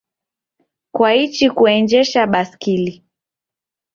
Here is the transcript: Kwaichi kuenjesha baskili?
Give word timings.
Kwaichi 0.91 1.49
kuenjesha 1.49 2.27
baskili? 2.27 3.03